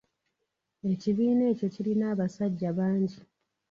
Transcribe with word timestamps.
Ekibiina 0.91 1.43
ekyo 1.51 1.67
kirina 1.73 2.05
abasajja 2.13 2.69
bangi. 2.77 3.19